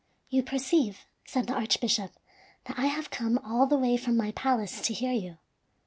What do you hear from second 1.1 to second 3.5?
said the archbishop, "that I have come